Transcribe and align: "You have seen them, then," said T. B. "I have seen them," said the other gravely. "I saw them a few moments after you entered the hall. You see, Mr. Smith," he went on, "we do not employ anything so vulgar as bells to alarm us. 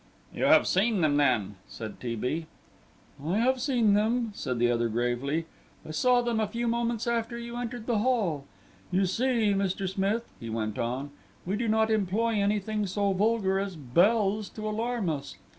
"You 0.33 0.45
have 0.45 0.65
seen 0.65 1.01
them, 1.01 1.17
then," 1.17 1.57
said 1.67 1.99
T. 1.99 2.15
B. 2.15 2.47
"I 3.23 3.37
have 3.37 3.61
seen 3.61 3.93
them," 3.93 4.31
said 4.33 4.57
the 4.57 4.71
other 4.71 4.89
gravely. 4.89 5.45
"I 5.87 5.91
saw 5.91 6.23
them 6.23 6.39
a 6.39 6.47
few 6.47 6.67
moments 6.67 7.05
after 7.05 7.37
you 7.37 7.55
entered 7.55 7.85
the 7.85 7.99
hall. 7.99 8.45
You 8.89 9.05
see, 9.05 9.53
Mr. 9.53 9.87
Smith," 9.87 10.27
he 10.39 10.49
went 10.49 10.79
on, 10.79 11.11
"we 11.45 11.55
do 11.55 11.67
not 11.67 11.91
employ 11.91 12.31
anything 12.33 12.87
so 12.87 13.13
vulgar 13.13 13.59
as 13.59 13.75
bells 13.75 14.49
to 14.55 14.67
alarm 14.67 15.07
us. 15.07 15.37